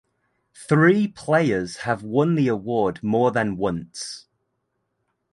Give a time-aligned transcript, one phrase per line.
[0.55, 4.25] Three players have won the award more than once.